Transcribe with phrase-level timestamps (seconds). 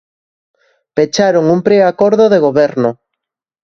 [0.95, 2.89] Pecharon un preacordo de Goberno.